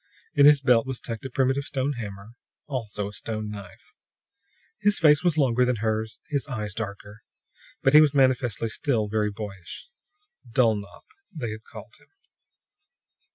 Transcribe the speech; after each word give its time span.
In 0.33 0.47
his 0.47 0.61
belt 0.61 0.87
was 0.87 0.99
tucked 0.99 1.25
a 1.25 1.29
primitive 1.29 1.63
stone 1.65 1.93
hammer, 1.93 2.29
also 2.65 3.07
a 3.09 3.13
stone 3.13 3.51
knife. 3.51 3.93
His 4.79 4.97
face 4.97 5.23
was 5.23 5.37
longer 5.37 5.63
than 5.63 5.75
hers, 5.75 6.19
his 6.27 6.47
eyes 6.47 6.73
darker; 6.73 7.21
but 7.83 7.93
he 7.93 8.01
was 8.01 8.11
manifestly 8.11 8.69
still 8.69 9.07
very 9.07 9.29
boyish. 9.29 9.89
Dulnop, 10.51 11.05
they 11.31 11.51
had 11.51 11.63
called 11.71 11.93
him. 11.99 12.09